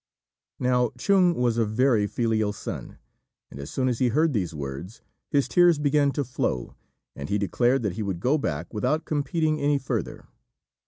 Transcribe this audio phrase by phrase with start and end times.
[0.57, 2.97] Now Chung was a very filial son;
[3.51, 6.73] and as soon as he heard these words, his tears began to flow,
[7.15, 10.27] and he declared that he would go back without competing any further.